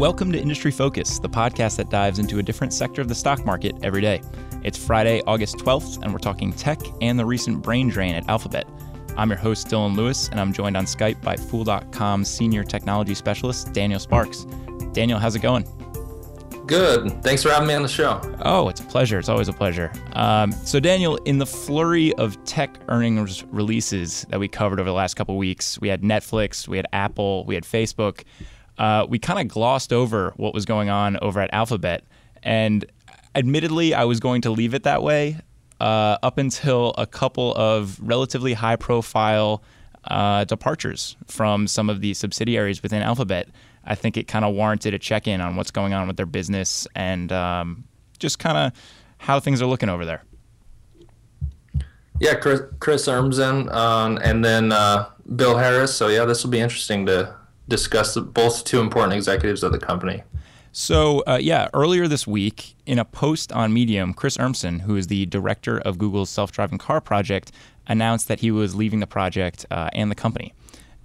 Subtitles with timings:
[0.00, 3.44] Welcome to Industry Focus, the podcast that dives into a different sector of the stock
[3.44, 4.22] market every day.
[4.62, 8.66] It's Friday, August 12th, and we're talking tech and the recent brain drain at Alphabet.
[9.18, 13.74] I'm your host, Dylan Lewis, and I'm joined on Skype by Fool.com senior technology specialist,
[13.74, 14.46] Daniel Sparks.
[14.94, 15.66] Daniel, how's it going?
[16.66, 17.22] Good.
[17.22, 18.22] Thanks for having me on the show.
[18.40, 19.18] Oh, it's a pleasure.
[19.18, 19.92] It's always a pleasure.
[20.14, 24.94] Um, so, Daniel, in the flurry of tech earnings releases that we covered over the
[24.94, 28.22] last couple weeks, we had Netflix, we had Apple, we had Facebook.
[28.80, 32.02] Uh, we kind of glossed over what was going on over at Alphabet.
[32.42, 32.86] And
[33.34, 35.38] admittedly, I was going to leave it that way
[35.80, 39.62] uh, up until a couple of relatively high profile
[40.04, 43.50] uh, departures from some of the subsidiaries within Alphabet.
[43.84, 46.24] I think it kind of warranted a check in on what's going on with their
[46.24, 47.84] business and um,
[48.18, 48.72] just kind of
[49.18, 50.22] how things are looking over there.
[52.18, 55.94] Yeah, Chris, Chris Urmson um, and then uh, Bill Maris.
[55.94, 57.34] So, yeah, this will be interesting to
[57.70, 60.22] discuss both two important executives of the company.
[60.72, 65.06] So, uh, yeah, earlier this week, in a post on Medium, Chris Urmson, who is
[65.06, 67.50] the director of Google's self driving car project,
[67.88, 70.52] announced that he was leaving the project uh, and the company.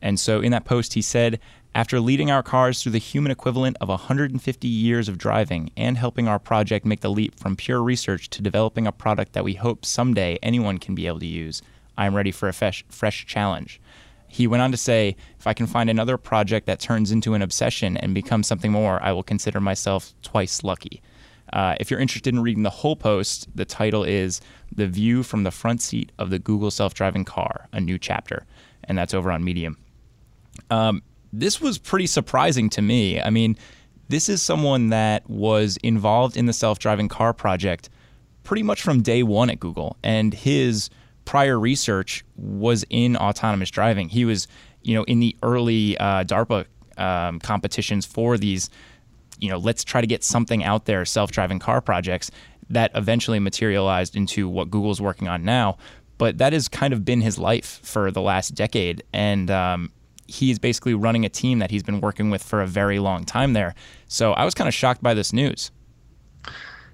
[0.01, 1.39] And so, in that post, he said,
[1.73, 6.27] after leading our cars through the human equivalent of 150 years of driving and helping
[6.27, 9.83] our project make the leap from pure research to developing a product that we hope
[9.83, 11.61] someday anyone can be able to use,
[11.97, 13.81] I am ready for a fresh, fresh challenge.
[14.27, 17.41] He went on to say, if I can find another project that turns into an
[17.41, 21.01] obsession and becomes something more, I will consider myself twice lucky.
[21.53, 24.41] Uh, if you're interested in reading the whole post, the title is
[24.73, 28.45] The View from the Front Seat of the Google Self Driving Car, a New Chapter.
[28.83, 29.77] And that's over on Medium.
[30.69, 31.01] Um,
[31.31, 33.21] this was pretty surprising to me.
[33.21, 33.57] I mean,
[34.09, 37.89] this is someone that was involved in the self driving car project
[38.43, 39.97] pretty much from day one at Google.
[40.03, 40.89] And his
[41.25, 44.09] prior research was in autonomous driving.
[44.09, 44.47] He was,
[44.83, 46.65] you know, in the early uh, DARPA
[46.97, 48.69] um, competitions for these,
[49.39, 52.31] you know, let's try to get something out there, self driving car projects
[52.69, 55.77] that eventually materialized into what Google's working on now.
[56.17, 59.03] But that has kind of been his life for the last decade.
[59.11, 59.91] And um,
[60.27, 63.53] he's basically running a team that he's been working with for a very long time
[63.53, 63.75] there.
[64.07, 65.71] So I was kind of shocked by this news.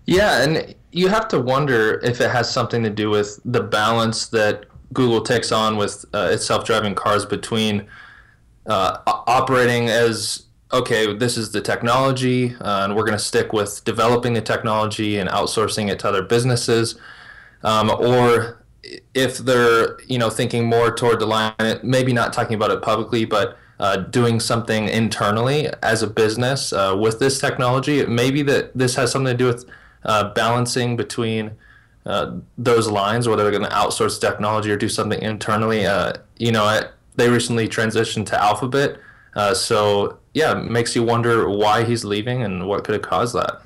[0.05, 4.27] Yeah, and you have to wonder if it has something to do with the balance
[4.27, 7.87] that Google takes on with uh, its self-driving cars between
[8.65, 13.83] uh, operating as okay, this is the technology, uh, and we're going to stick with
[13.83, 16.97] developing the technology and outsourcing it to other businesses,
[17.63, 18.63] um, or
[19.13, 23.25] if they're you know thinking more toward the line, maybe not talking about it publicly,
[23.25, 28.05] but uh, doing something internally as a business uh, with this technology.
[28.05, 29.65] Maybe that this has something to do with
[30.03, 31.51] uh, balancing between
[32.05, 35.85] uh, those lines, whether they're going to outsource technology or do something internally.
[35.85, 36.83] Uh, you know, I,
[37.15, 38.97] they recently transitioned to Alphabet,
[39.35, 43.35] uh, so yeah, it makes you wonder why he's leaving and what could have caused
[43.35, 43.61] that.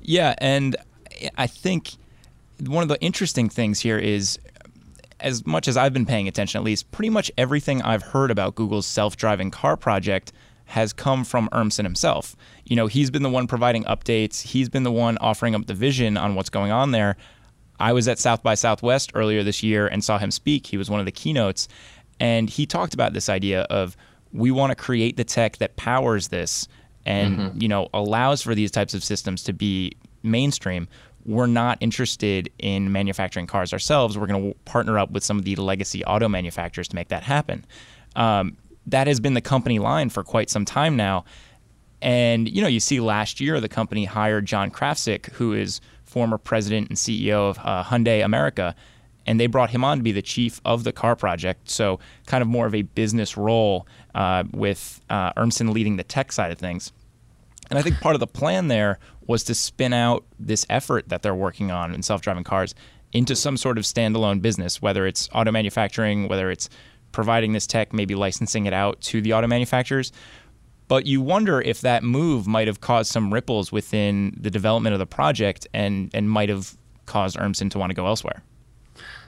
[0.00, 0.76] Yeah, and
[1.36, 1.90] I think
[2.66, 4.38] one of the interesting things here is
[5.20, 8.54] as much as I've been paying attention, at least, pretty much everything I've heard about
[8.54, 10.32] Google's self driving car project
[10.70, 12.36] has come from Urmson himself.
[12.64, 15.74] You know, he's been the one providing updates, he's been the one offering up the
[15.74, 17.16] vision on what's going on there.
[17.78, 20.66] I was at South by Southwest earlier this year and saw him speak.
[20.66, 21.66] He was one of the keynotes,
[22.18, 23.96] and he talked about this idea of
[24.32, 26.68] we want to create the tech that powers this
[27.04, 27.60] and mm-hmm.
[27.60, 30.86] you know allows for these types of systems to be mainstream
[31.24, 34.16] we're not interested in manufacturing cars ourselves.
[34.16, 37.22] We're going to partner up with some of the legacy auto manufacturers to make that
[37.22, 37.64] happen.
[38.16, 38.56] Um,
[38.90, 41.24] that has been the company line for quite some time now.
[42.02, 46.38] And you know, you see last year the company hired John Krafcik, who is former
[46.38, 48.74] president and CEO of uh, Hyundai America,
[49.26, 51.70] and they brought him on to be the chief of the car project.
[51.70, 56.32] So kind of more of a business role uh, with uh, Urmson leading the tech
[56.32, 56.92] side of things.
[57.68, 61.22] And I think part of the plan there was to spin out this effort that
[61.22, 62.74] they're working on in self-driving cars
[63.12, 66.68] into some sort of standalone business, whether it's auto manufacturing, whether it's
[67.12, 70.12] providing this tech, maybe licensing it out to the auto manufacturers.
[70.88, 74.98] But you wonder if that move might have caused some ripples within the development of
[74.98, 76.76] the project and, and might have
[77.06, 78.42] caused Urmson to want to go elsewhere.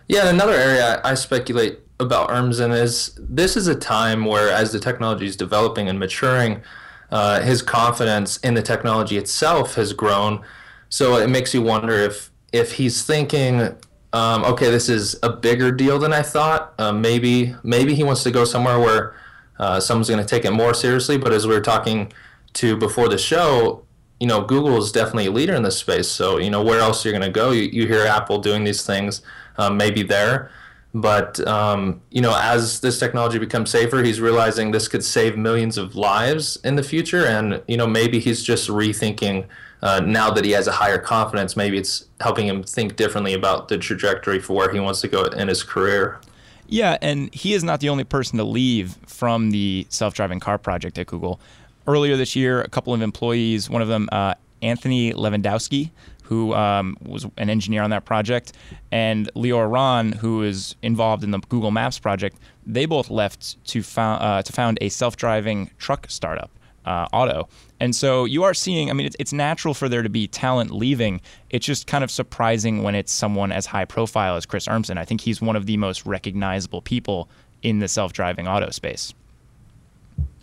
[0.09, 4.81] Yeah, another area I speculate about Urmson is this is a time where, as the
[4.81, 6.63] technology is developing and maturing,
[7.11, 10.43] uh, his confidence in the technology itself has grown.
[10.89, 13.75] So it makes you wonder if if he's thinking
[14.13, 16.75] um, okay, this is a bigger deal than I thought.
[16.79, 19.15] Uh, maybe maybe he wants to go somewhere where
[19.59, 21.17] uh, someone's going to take it more seriously.
[21.17, 22.13] But as we were talking
[22.55, 23.85] to before the show,
[24.21, 26.09] you know, Google is definitely a leader in this space.
[26.09, 27.53] So you know, where else you're going to go?
[27.53, 29.23] You, you hear Apple doing these things,
[29.57, 30.51] um, maybe there.
[30.95, 35.79] But um, you know, as this technology becomes safer, he's realizing this could save millions
[35.79, 39.47] of lives in the future, and you know, maybe he's just rethinking.
[39.83, 43.69] Uh, now that he has a higher confidence, maybe it's helping him think differently about
[43.69, 46.21] the trajectory for where he wants to go in his career.
[46.69, 50.99] Yeah, and he is not the only person to leave from the self-driving car project
[50.99, 51.41] at Google.
[51.87, 55.91] Earlier this year, a couple of employees, one of them, uh, Anthony Levandowski,
[56.23, 58.53] who um, was an engineer on that project,
[58.93, 63.83] and Lior Ron, who is involved in the Google Maps project, they both left to,
[63.83, 66.51] found, uh, to found a self-driving truck startup,
[66.85, 67.49] uh, Otto.
[67.81, 70.71] And so you are seeing, I mean, it's, it's natural for there to be talent
[70.71, 71.21] leaving.
[71.51, 74.99] It's just kind of surprising when it's someone as high profile as Chris Urmson.
[74.99, 77.29] I think he's one of the most recognizable people
[77.63, 79.15] in the self-driving auto space.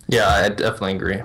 [0.08, 1.22] Yeah, I definitely agree.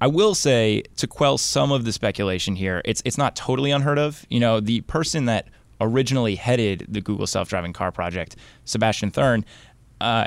[0.00, 3.98] I will say to quell some of the speculation here, it's it's not totally unheard
[3.98, 4.24] of.
[4.30, 5.48] You know, the person that
[5.80, 9.44] originally headed the Google self-driving car project, Sebastian Thrun,
[10.00, 10.26] uh,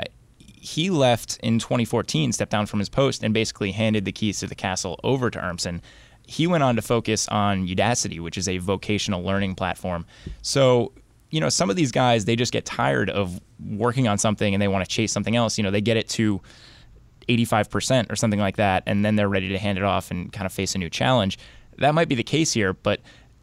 [0.62, 4.46] he left in 2014, stepped down from his post, and basically handed the keys to
[4.46, 5.80] the castle over to Urmson.
[6.24, 10.06] He went on to focus on Udacity, which is a vocational learning platform.
[10.40, 10.92] So,
[11.30, 14.62] you know, some of these guys, they just get tired of working on something and
[14.62, 15.58] they want to chase something else.
[15.58, 16.40] You know, they get it to
[17.28, 20.46] 85% or something like that, and then they're ready to hand it off and kind
[20.46, 21.38] of face a new challenge.
[21.78, 23.00] That might be the case here, but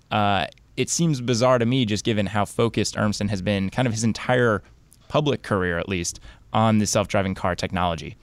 [0.09, 0.45] uh,
[0.77, 4.05] it seems bizarre to me, just given how focused Urmson has been, kind of his
[4.05, 4.63] entire
[5.09, 6.21] public career at least,
[6.53, 8.15] on the self driving car technology.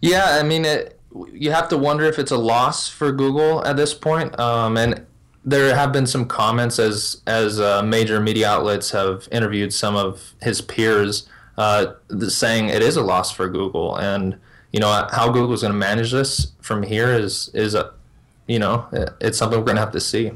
[0.00, 0.98] Yeah, I mean, it,
[1.32, 4.38] you have to wonder if it's a loss for Google at this point.
[4.38, 5.06] Um, and
[5.44, 10.34] there have been some comments as as uh, major media outlets have interviewed some of
[10.42, 11.28] his peers
[11.58, 11.94] uh,
[12.28, 14.38] saying it is a loss for Google, and
[14.72, 17.92] you know how Google is going to manage this from here is is a,
[18.46, 18.86] you know
[19.20, 20.32] it's something we're going to have to see.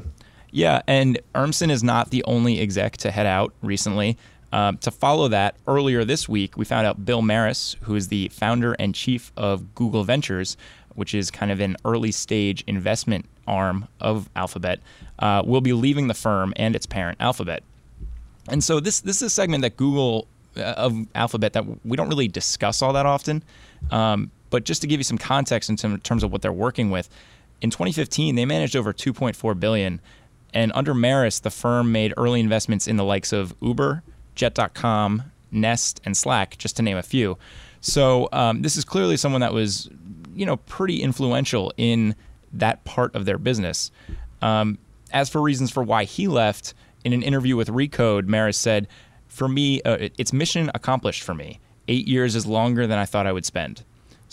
[0.51, 4.17] Yeah, and Urmson is not the only exec to head out recently.
[4.55, 8.29] Uh, to follow that, earlier this week, we found out Bill Maris, who is the
[8.29, 10.55] founder and chief of Google Ventures,
[10.93, 14.79] which is kind of an early stage investment arm of Alphabet,
[15.19, 17.63] uh, will be leaving the firm and its parent, Alphabet.
[18.47, 20.25] And so this this is a segment that Google
[20.55, 23.43] uh, of Alphabet that we don't really discuss all that often.
[23.91, 27.09] Um, but just to give you some context in terms of what they're working with,
[27.59, 29.99] in 2015 they managed over 2.4 billion,
[30.53, 34.01] and under Maris, the firm made early investments in the likes of Uber,
[34.35, 37.37] Jet.com, Nest, and Slack, just to name a few.
[37.81, 39.89] So um, this is clearly someone that was,
[40.35, 42.15] you know, pretty influential in
[42.53, 43.91] that part of their business.
[44.41, 44.77] Um,
[45.11, 46.73] as for reasons for why he left,
[47.03, 48.87] in an interview with Recode, Maris said,
[49.27, 51.59] for me, uh, it's mission accomplished for me.
[51.87, 53.83] Eight years is longer than I thought I would spend.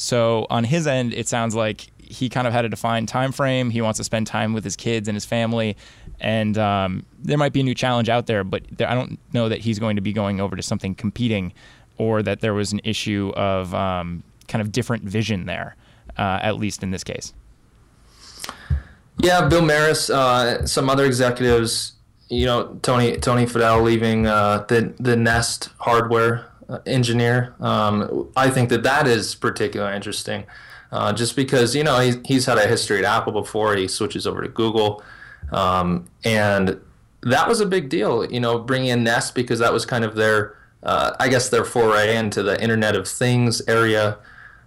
[0.02, 3.70] So on his end, it sounds like he kind of had a defined time frame.
[3.70, 5.76] He wants to spend time with his kids and his family,
[6.18, 8.42] and um, there might be a new challenge out there.
[8.42, 11.52] But there, I don't know that he's going to be going over to something competing,
[11.98, 15.76] or that there was an issue of um, kind of different vision there,
[16.18, 17.32] uh, at least in this case.
[19.18, 21.92] Yeah, Bill Maris, uh, some other executives
[22.28, 26.51] you know Tony Tony Fadell leaving uh, the the Nest hardware
[26.86, 27.54] engineer.
[27.60, 30.44] Um, I think that that is particularly interesting,
[30.90, 33.76] uh, just because you know he's, he's had a history at Apple before.
[33.76, 35.02] He switches over to Google,
[35.52, 36.80] um, and
[37.22, 38.30] that was a big deal.
[38.30, 41.64] You know, bringing in Nest because that was kind of their uh, I guess their
[41.64, 44.18] foray into the Internet of Things area.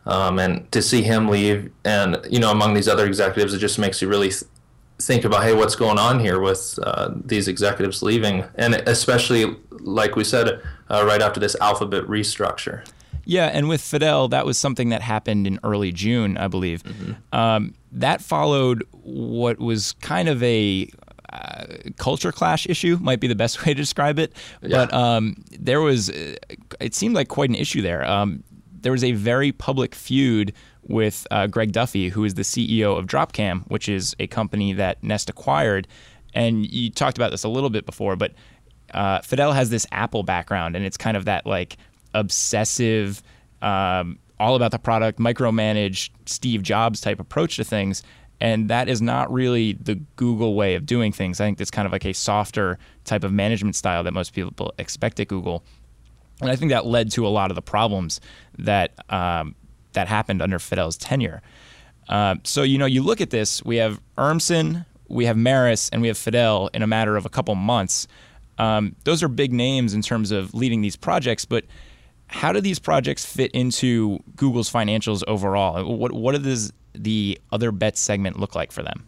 [0.08, 3.80] Um, and to see him leave, and you know, among these other executives, it just
[3.80, 4.44] makes you really th-
[5.00, 10.16] think about hey what's going on here with uh, these executives leaving and especially like
[10.16, 12.86] we said uh, right after this alphabet restructure
[13.26, 17.14] yeah and with Fadell, that was something that happened in early june i believe mm-hmm.
[17.38, 20.90] um, that followed what was kind of a
[21.32, 21.66] uh,
[21.98, 24.86] culture clash issue might be the best way to describe it yeah.
[24.86, 26.36] but um, there was uh,
[26.80, 28.44] it seemed like quite an issue there um,
[28.86, 30.54] there was a very public feud
[30.88, 35.04] with uh, Greg Duffy, who is the CEO of Dropcam, which is a company that
[35.04, 35.88] Nest acquired.
[36.34, 38.34] And you talked about this a little bit before, but
[38.94, 41.78] uh, Fadell has this Apple background, and it's kind of that like
[42.14, 43.22] obsessive,
[43.62, 48.04] um, all about the product, micromanage Steve Jobs type approach to things.
[48.42, 51.40] And that is not really the Google way of doing things.
[51.40, 54.74] I think it's kind of like a softer type of management style that most people
[54.78, 55.64] expect at Google.
[56.42, 58.20] And I think that led to a lot of the problems
[58.58, 59.56] that um,
[59.94, 61.42] that happened under Fadell's tenure.
[62.10, 63.64] Uh, so you know, you look at this.
[63.64, 67.30] We have Urmson, we have Maris, and we have Fadell in a matter of a
[67.30, 68.08] couple months.
[68.58, 71.66] Um, those are big names in terms of leading these projects, but
[72.28, 75.96] how do these projects fit into Google's financials overall?
[75.96, 79.06] What what does the other bets segment look like for them?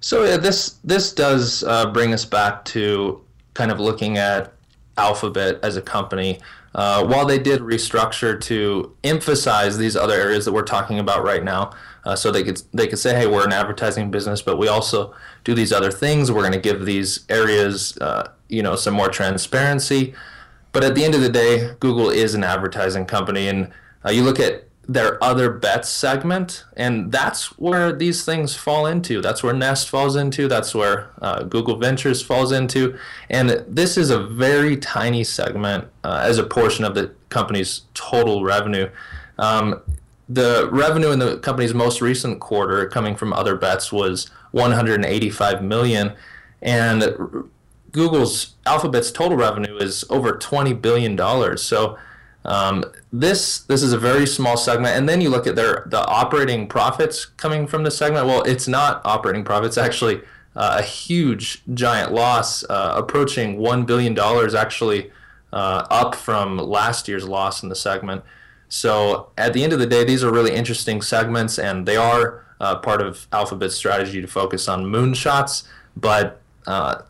[0.00, 3.22] So this this does uh, bring us back to
[3.54, 4.52] kind of looking at
[4.96, 6.38] Alphabet as a company.
[6.72, 11.42] Uh, while they did restructure to emphasize these other areas that we're talking about right
[11.42, 11.72] now,
[12.04, 15.14] uh, so they could they could say, hey, we're an advertising business, but we also
[15.44, 16.30] do these other things.
[16.30, 20.14] We're going to give these areas, uh, you know, some more transparency.
[20.72, 23.72] But at the end of the day, Google is an advertising company, and
[24.04, 29.20] uh, you look at their other bets segment, and that's where these things fall into.
[29.20, 30.48] That's where Nest falls into.
[30.48, 32.98] That's where uh, Google Ventures falls into.
[33.28, 38.42] And this is a very tiny segment uh, as a portion of the company's total
[38.42, 38.90] revenue.
[39.38, 39.80] Um,
[40.28, 46.12] the revenue in the company's most recent quarter coming from other bets was 185 million
[46.62, 47.48] and
[47.92, 51.62] Google's Alphabet's total revenue is over 20 billion dollars.
[51.62, 51.98] So
[52.44, 56.06] um, this this is a very small segment, and then you look at their the
[56.06, 58.26] operating profits coming from the segment.
[58.26, 60.22] Well, it's not operating profits; actually
[60.56, 65.10] uh, a huge, giant loss, uh, approaching one billion dollars, actually
[65.52, 68.22] uh, up from last year's loss in the segment.
[68.68, 72.44] So at the end of the day, these are really interesting segments, and they are
[72.60, 75.66] uh, part of Alphabet's strategy to focus on moonshots.
[75.96, 77.02] But uh,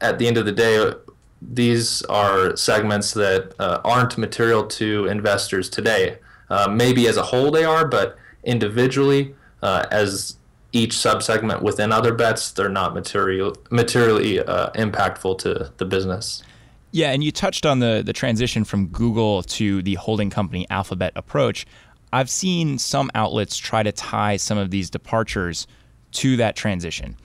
[0.00, 0.92] at, the end of the day,
[1.40, 6.18] these are segments that uh, aren't material to investors today.
[6.50, 10.36] Uh, maybe as a whole they are, but individually, uh, as
[10.72, 16.42] each subsegment within other bets, they're not material materially uh, impactful to the business.
[16.90, 21.12] Yeah, and you touched on the the transition from Google to the holding company Alphabet
[21.16, 21.66] approach.
[22.12, 25.66] I've seen some outlets try to tie some of these departures
[26.12, 27.16] to that transition.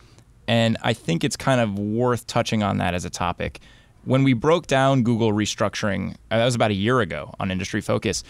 [0.47, 3.59] And I think it's kind of worth touching on that as a topic.
[4.05, 7.81] When we broke down Google restructuring, uh, that was about a year ago on Industry
[7.81, 8.23] Focus,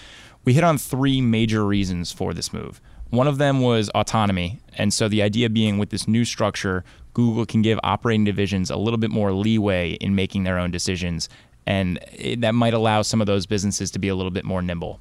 [0.45, 2.81] we hit on three major reasons for this move.
[3.11, 4.59] One of them was autonomy.
[4.75, 6.83] And so the idea being with this new structure,
[7.13, 11.29] Google can give operating divisions a little bit more leeway in making their own decisions,
[11.65, 11.99] and
[12.37, 14.99] that might allow some of those businesses to be a little bit more nimble.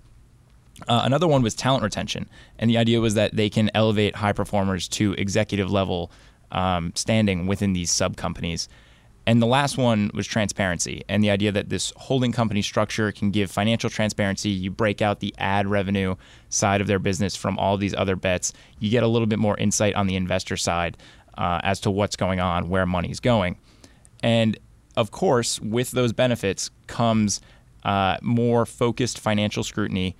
[0.88, 2.28] Uh, another one was talent retention,
[2.58, 6.10] and the idea was that they can elevate high performers to executive level
[6.52, 8.68] um, standing within these sub companies.
[9.28, 13.32] And the last one was transparency, and the idea that this holding company structure can
[13.32, 14.50] give financial transparency.
[14.50, 16.14] You break out the ad revenue
[16.48, 18.52] side of their business from all these other bets.
[18.78, 20.96] You get a little bit more insight on the investor side
[21.36, 23.58] uh, as to what's going on, where money's going.
[24.22, 24.56] And
[24.96, 27.40] of course, with those benefits comes
[27.84, 30.16] uh, more focused financial scrutiny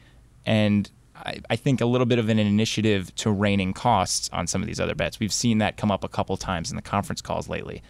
[0.47, 4.63] and I, I, think a little bit of an initiative to reining costs on some
[4.63, 5.19] of these other bets.
[5.19, 7.83] We've seen that come up a couple times in the conference calls lately.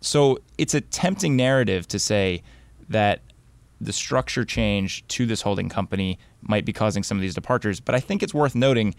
[0.00, 2.42] So it's a tempting narrative to say
[2.88, 3.20] that
[3.80, 7.94] the structure change to this holding company might be causing some of these departures, but
[7.94, 8.94] I think it's worth noting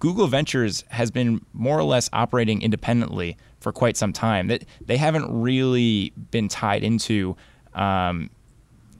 [0.00, 4.48] Google Ventures has been more or less operating independently for quite some time.
[4.48, 7.36] That they haven't really been tied into
[7.74, 8.30] um,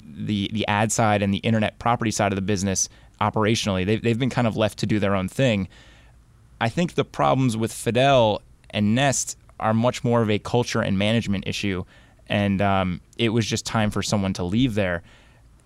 [0.05, 2.89] the the ad side and the internet property side of the business
[3.21, 3.85] operationally.
[3.87, 5.69] They've they've been kind of left to do their own thing.
[6.61, 10.99] I think the problems with Fadell and Nest are much more of a culture and
[10.99, 11.85] management issue,
[12.29, 15.03] and um, it was just time for someone to leave there.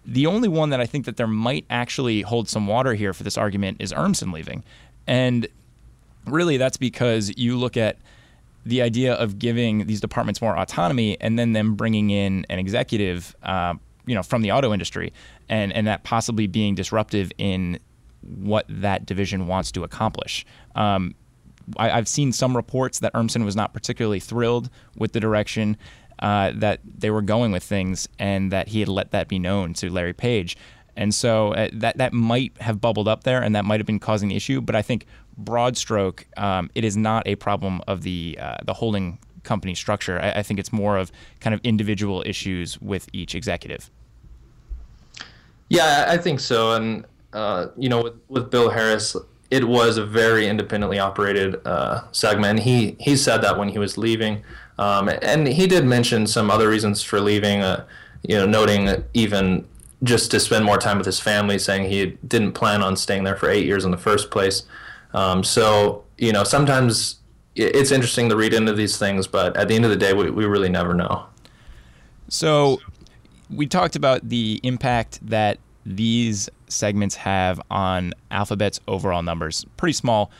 [0.06, 3.22] The only one that I think that there might actually hold some water here for
[3.22, 4.64] this argument is Urmson leaving.
[5.06, 5.46] And
[6.26, 7.98] really, that's because you look at
[8.64, 13.34] the idea of giving these departments more autonomy and then them bringing in an executive,
[13.42, 13.74] uh,
[14.06, 15.12] you know, from the auto industry,
[15.50, 17.78] and and that possibly being disruptive in
[18.22, 20.46] what that division wants to accomplish.
[20.74, 21.14] Um,
[21.76, 25.76] I, have seen some reports that Urmson was not particularly thrilled with the direction
[26.20, 29.74] uh, that they were going with things, and that he had let that be known
[29.74, 30.56] to Larry Page.
[30.96, 33.98] And so uh, that that might have bubbled up there, and that might have been
[33.98, 34.60] causing the issue.
[34.60, 38.74] But I think broad stroke, um, it is not a problem of the uh, the
[38.74, 40.20] holding company structure.
[40.20, 43.90] I, I, think it's more of kind of individual issues with each executive.
[45.70, 46.74] Yeah, I think so.
[46.74, 49.16] And uh, you know, with, with Bill Maris,
[49.50, 52.60] it was a very independently operated uh, segment.
[52.60, 54.42] He he said that when he was leaving,
[54.78, 57.62] um, and he did mention some other reasons for leaving.
[57.62, 57.86] Uh,
[58.22, 59.66] you know, noting even
[60.02, 63.36] just to spend more time with his family, saying he didn't plan on staying there
[63.36, 64.64] for eight years in the first place.
[65.12, 67.16] Um, so, you know, sometimes
[67.54, 70.30] it's interesting to read into these things, but at the end of the day, we,
[70.30, 71.26] we really never know.
[72.28, 72.80] So,
[73.50, 79.64] we talked about the impact that these segments have on Alphabet's overall numbers.
[79.76, 80.30] Pretty small.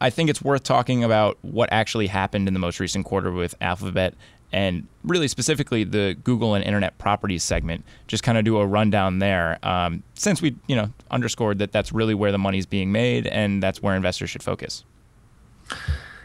[0.00, 3.54] I think it's worth talking about what actually happened in the most recent quarter with
[3.60, 4.14] Alphabet
[4.52, 7.84] and really specifically the Google and Internet Properties segment.
[8.06, 11.92] Just kind of do a rundown there, um, since we you know underscored that that's
[11.92, 14.84] really where the money is being made and that's where investors should focus.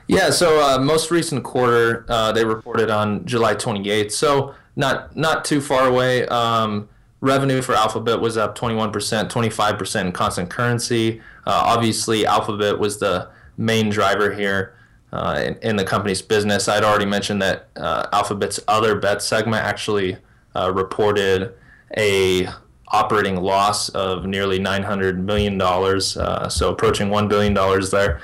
[0.07, 4.11] Yeah, so uh, most recent quarter uh, they reported on July 28th.
[4.11, 6.25] So not not too far away.
[6.27, 6.89] Um,
[7.21, 8.91] revenue for Alphabet was up 21%,
[9.29, 11.21] 25% in constant currency.
[11.45, 14.75] Uh, obviously, Alphabet was the main driver here
[15.13, 16.67] uh, in, in, the company's business.
[16.67, 20.17] I'd already mentioned that uh, Alphabet's other bet segment actually
[20.55, 21.53] uh, reported
[21.97, 22.47] a
[22.87, 28.21] operating loss of nearly 900 million dollars, uh, so approaching one billion dollars there.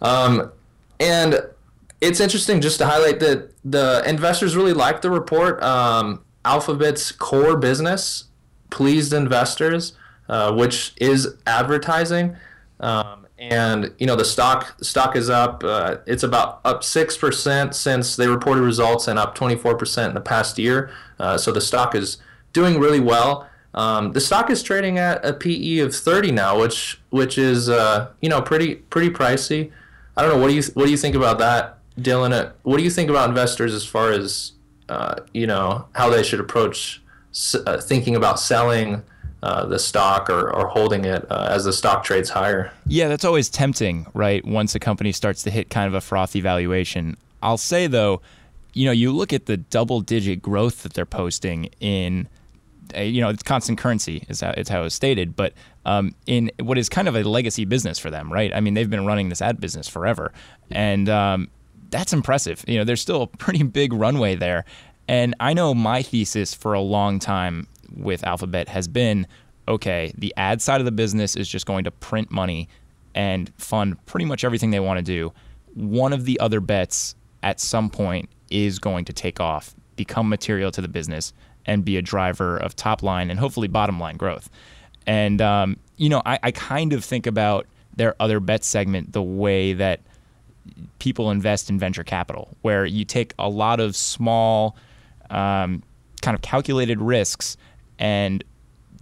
[0.00, 0.50] Um,
[0.98, 1.40] and
[2.00, 5.62] it's interesting just to highlight that the investors really liked the report.
[5.62, 8.24] Um, Alphabet's core business
[8.72, 9.92] pleased investors,
[10.28, 12.36] uh, which is advertising.
[12.80, 15.62] Um, and you know the stock stock is up.
[15.64, 20.14] Uh, it's about up six percent since they reported results, and up 24 percent in
[20.14, 20.90] the past year.
[21.18, 22.18] Uh, so the stock is
[22.52, 23.48] doing really well.
[23.74, 28.10] Um, the stock is trading at a PE of 30 now, which which is uh,
[28.20, 29.72] you know pretty pretty pricey.
[30.16, 32.32] I don't know what do you what do you think about that, Dylan?
[32.32, 34.52] Uh, what do you think about investors as far as
[34.88, 37.02] uh, you know how they should approach
[37.66, 39.02] uh, thinking about selling
[39.42, 42.72] uh, the stock or, or holding it uh, as the stock trades higher?
[42.86, 44.44] Yeah, that's always tempting, right?
[44.44, 47.16] Once a company starts to hit kind of a frothy valuation.
[47.42, 48.22] I'll say though,
[48.72, 52.28] you know, you look at the double digit growth that they're posting in
[52.96, 55.54] you know, it's constant currency is how it's how it's stated, but
[55.86, 58.52] um, in what is kind of a legacy business for them, right?
[58.54, 60.32] I mean, they've been running this ad business forever,
[60.70, 61.48] and um,
[61.92, 62.64] that's impressive.
[62.66, 64.64] You know, there's still a pretty big runway there,
[65.06, 69.26] and I know my thesis for a long time with Alphabet has been,
[69.68, 72.68] okay, the ad side of the business is just going to print money
[73.14, 75.32] and fund pretty much everything they want to do.
[75.74, 80.70] One of the other bets at some point is going to take off, become material
[80.70, 81.32] to the business
[81.66, 84.50] and be a driver of top line and hopefully bottom line growth.
[85.06, 89.22] And, um, you know, I, I kind of think about their other bet segment the
[89.22, 90.00] way that
[90.98, 94.76] people invest in venture capital, where you take a lot of small,
[95.30, 95.82] um,
[96.20, 97.56] kind of calculated risks,
[97.98, 98.44] and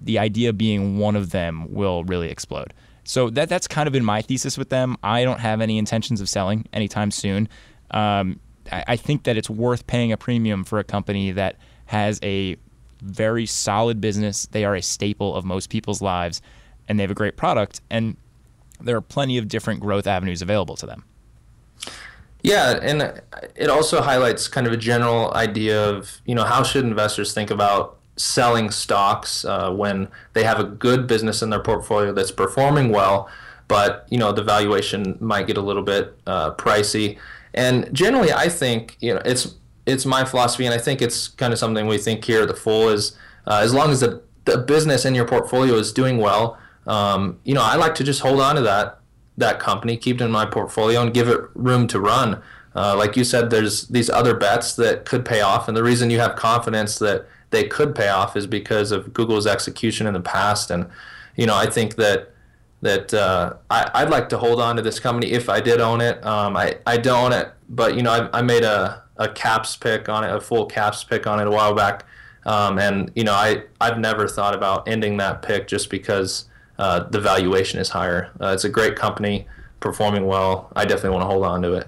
[0.03, 2.73] the idea being one of them will really explode.
[3.05, 4.97] So that that's kind of been my thesis with them.
[5.03, 7.49] I don't have any intentions of selling anytime soon.
[7.91, 11.57] Um, I, I think that it's worth paying a premium for a company that
[11.87, 12.57] has a
[13.03, 14.47] very solid business.
[14.47, 16.41] They are a staple of most people's lives,
[16.89, 17.81] and they have a great product.
[17.91, 18.17] And
[18.81, 21.05] there are plenty of different growth avenues available to them.
[22.43, 23.21] Yeah, and
[23.55, 27.51] it also highlights kind of a general idea of you know how should investors think
[27.51, 32.91] about selling stocks uh, when they have a good business in their portfolio that's performing
[32.91, 33.29] well,
[33.69, 37.19] but you know the valuation might get a little bit uh, pricey.
[37.53, 41.53] And generally, I think you know it's it's my philosophy, and I think it's kind
[41.53, 43.17] of something we think here at the Fool is
[43.47, 47.55] uh, as long as the, the business in your portfolio is doing well, um, you
[47.55, 49.00] know, I like to just hold on to that
[49.41, 52.43] that company, keep it in my portfolio, and give it room to run.
[52.75, 56.11] Uh, like you said, there's these other bets that could pay off, and the reason
[56.11, 60.21] you have confidence that they could pay off is because of Google's execution in the
[60.21, 60.71] past.
[60.71, 60.87] And
[61.37, 62.33] you know, I think that
[62.83, 66.01] that uh, I, would like to hold on to this company if I did own
[66.01, 66.25] it.
[66.25, 69.77] Um, I I don't own it, but you know, I, I made a a caps
[69.77, 72.07] pick on it, a Fool CAPS pick on it a while back.
[72.47, 76.47] Um, and you know, I I've never thought about ending that pick just because
[76.81, 78.31] uh, the valuation is higher.
[78.41, 79.47] Uh, it's a great company,
[79.81, 80.73] performing well.
[80.75, 81.87] I definitely want to hold on to it.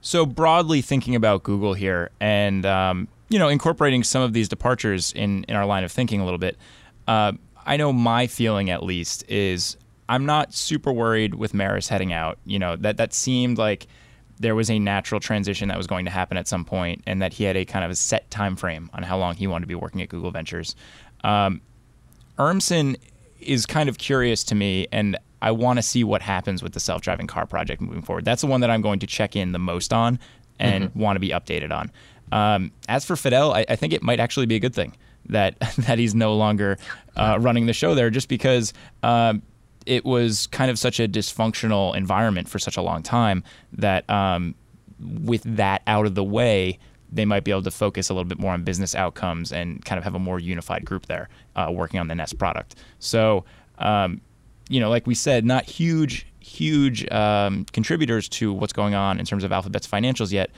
[0.00, 5.12] So broadly thinking about Google here, and um, you know, incorporating some of these departures
[5.12, 6.56] in in our line of thinking a little bit.
[7.06, 7.32] Uh,
[7.66, 9.76] I know my feeling at least is
[10.08, 12.38] I'm not super worried with Maris heading out.
[12.46, 13.86] You know that that seemed like
[14.40, 17.34] there was a natural transition that was going to happen at some point, and that
[17.34, 19.68] he had a kind of a set time frame on how long he wanted to
[19.68, 20.74] be working at Google Ventures.
[21.22, 21.60] Um,
[22.38, 22.96] Urmson
[23.46, 26.80] is kind of curious to me, and I want to see what happens with the
[26.80, 28.24] self-driving car project moving forward.
[28.24, 30.18] That's the one that I'm going to check in the most on
[30.58, 30.98] and mm-hmm.
[30.98, 31.90] want to be updated on.
[32.32, 35.58] Um, as for Fadell, I, I, think it might actually be a good thing that
[35.78, 36.78] that he's no longer
[37.16, 38.72] uh, running the show there, just because.
[39.02, 39.42] Um,
[39.86, 44.54] it was kind of such a dysfunctional environment for such a long time that um,
[44.98, 46.78] with that out of the way,
[47.12, 49.98] they might be able to focus a little bit more on business outcomes and kind
[49.98, 52.74] of have a more unified group there uh, working on the Nest product.
[52.98, 53.44] So,
[53.78, 54.20] um,
[54.68, 59.26] you know, like we said, not huge, huge um, contributors to what's going on in
[59.26, 60.50] terms of Alphabet's financials yet,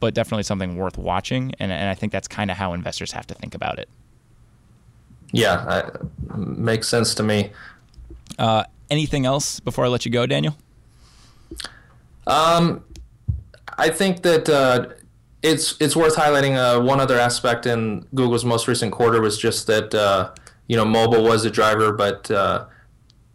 [0.00, 1.52] but definitely something worth watching.
[1.60, 3.88] And, and I think that's kind of how investors have to think about it.
[5.32, 5.90] Yeah,
[6.34, 7.50] makes sense to me.
[8.38, 10.56] Uh, anything else before I let you go, Daniel?
[12.26, 12.82] Um,
[13.78, 14.88] I think that uh,
[15.42, 16.56] it's it's worth highlighting.
[16.56, 20.32] Uh, one other aspect in Google's most recent quarter was just that uh,
[20.66, 22.66] you know mobile was a driver, but uh,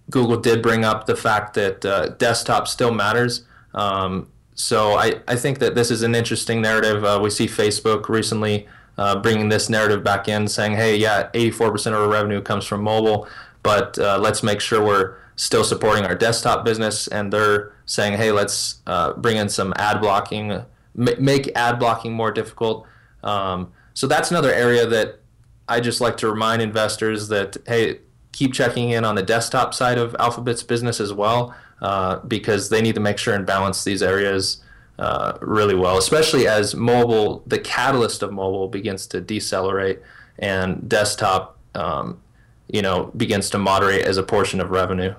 [0.09, 3.45] Google did bring up the fact that uh, desktop still matters.
[3.73, 7.03] Um, so I, I think that this is an interesting narrative.
[7.03, 11.87] Uh, we see Facebook recently uh, bringing this narrative back in, saying, "Hey, yeah, 84%
[11.87, 13.27] of our revenue comes from mobile,
[13.63, 18.75] but let's make sure we're still supporting our desktop business." And they're saying, "Hey, let's
[19.17, 20.63] bring in some ad blocking,
[20.95, 22.87] make ad blocking more difficult."
[23.23, 25.19] Um, so that's another area that
[25.67, 27.99] I just like to remind investors that hey,
[28.31, 32.81] keep checking in on the desktop side of Alphabet's business as well, uh, because they
[32.81, 34.61] need to make sure and balance these areas
[34.99, 39.99] uh, really well, especially as mobile, the catalyst of mobile begins to decelerate
[40.39, 42.21] and desktop, um,
[42.67, 45.13] you know, begins to moderate as a portion of revenue.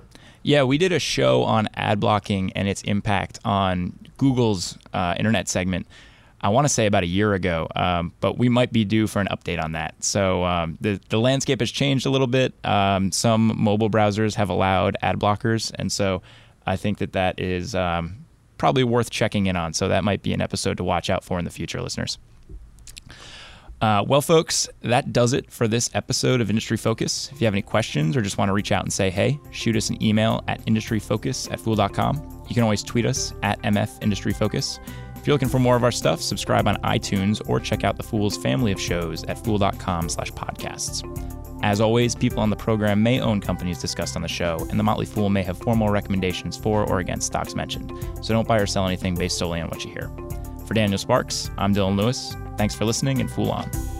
[0.47, 5.49] Yeah, we did a show on ad blocking and its impact on Google's uh, internet
[5.49, 5.89] segment.
[6.41, 9.19] I want to say about a year ago, um, but we might be due for
[9.19, 9.97] an update on that.
[10.05, 12.55] So um, the the landscape has changed a little bit.
[12.63, 16.23] Um, some mobile browsers have allowed ad blockers, and so
[16.65, 18.25] I think that that is um,
[18.57, 19.73] probably worth checking in on.
[19.73, 22.19] So that might be an episode to watch out for in the future, listeners.
[23.81, 27.31] Uh, well, folks, that does it for this episode of Industry Focus.
[27.33, 29.77] If you have any questions or just want to reach out and say hey, shoot
[29.77, 32.45] us an email at industryfocus at fool.com.
[32.49, 34.79] You can always tweet us at MF Industry Focus.
[35.17, 38.03] If you're looking for more of our stuff, subscribe on iTunes or check out the
[38.03, 41.03] Fool's family of shows at fool.com slash podcasts.
[41.63, 44.85] As always, people on the program may own companies discussed on the show, and the
[44.85, 47.91] Motley Fool may have formal recommendations for or against stocks mentioned,
[48.23, 50.11] so don't buy or sell anything based solely on what you hear.
[50.67, 52.37] For Daniel Sparks, I'm Dylan Lewis.
[52.57, 53.96] Thanks for listening and Fool On.